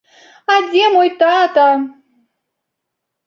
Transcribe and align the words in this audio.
А 0.51 0.55
дзе 0.69 0.85
мой 0.95 1.09
тата? 1.19 1.67